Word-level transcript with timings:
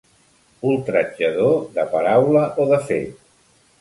Ultratjador, 0.69 1.53
de 1.75 1.85
paraula 1.93 2.43
o 2.65 2.67
de 2.73 2.81
fet. 2.89 3.21